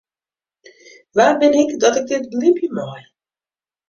[1.15, 3.03] Wa bin ik dat ik dit belibje mei?